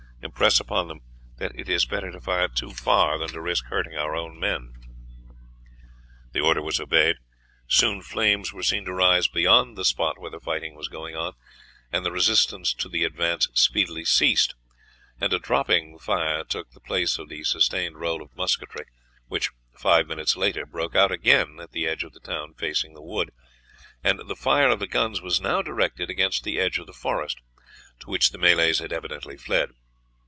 Impress 0.23 0.59
upon 0.59 0.87
them 0.87 1.01
that 1.37 1.51
it 1.55 1.67
is 1.67 1.85
better 1.85 2.11
to 2.11 2.21
fire 2.21 2.47
too 2.47 2.69
far 2.75 3.17
than 3.17 3.29
to 3.29 3.41
risk 3.41 3.65
hurting 3.65 3.95
our 3.97 4.15
own 4.15 4.39
men." 4.39 4.71
The 6.31 6.39
order 6.41 6.61
was 6.61 6.79
obeyed; 6.79 7.15
soon 7.67 8.03
flames 8.03 8.53
were 8.53 8.61
seen 8.61 8.85
to 8.85 8.93
rise 8.93 9.27
beyond 9.27 9.75
the 9.75 9.83
spot 9.83 10.19
where 10.19 10.29
the 10.29 10.39
fighting 10.39 10.75
was 10.75 10.89
going 10.89 11.15
on, 11.15 11.33
the 11.91 12.11
resistance 12.11 12.71
to 12.75 12.87
the 12.87 13.03
advance 13.03 13.47
speedily 13.55 14.05
ceased, 14.05 14.53
and 15.19 15.33
a 15.33 15.39
dropping 15.39 15.97
fire 15.97 16.43
took 16.43 16.69
the 16.73 16.79
place 16.79 17.17
of 17.17 17.27
the 17.27 17.43
sustained 17.43 17.97
roll 17.99 18.21
of 18.21 18.35
musketry 18.35 18.85
which, 19.27 19.49
five 19.75 20.05
minutes 20.05 20.37
later, 20.37 20.67
broke 20.67 20.95
out 20.95 21.11
again 21.11 21.59
at 21.59 21.71
the 21.71 21.87
edge 21.87 22.03
of 22.03 22.13
the 22.13 22.19
town 22.19 22.53
facing 22.53 22.93
the 22.93 23.01
wood, 23.01 23.31
and 24.03 24.19
the 24.27 24.35
fire 24.35 24.69
of 24.69 24.77
the 24.77 24.85
guns 24.87 25.19
was 25.19 25.41
now 25.41 25.63
directed 25.63 26.11
against 26.11 26.43
the 26.43 26.59
edge 26.59 26.77
of 26.77 26.85
the 26.85 26.93
forest, 26.93 27.39
to 27.99 28.07
which 28.07 28.29
the 28.29 28.37
Malays 28.37 28.77
had 28.77 28.93
evidently 28.93 29.35
fled. 29.35 29.71